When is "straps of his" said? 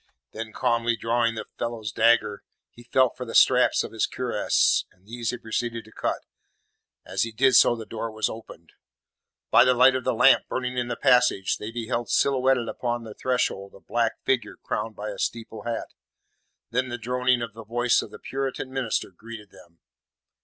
3.35-4.07